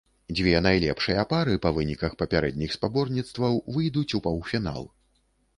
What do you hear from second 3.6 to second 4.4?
выйдуць у